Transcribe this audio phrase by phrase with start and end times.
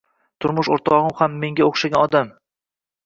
[0.45, 2.33] Turmush o‘rtog‘im ham menga o‘xshagan odam.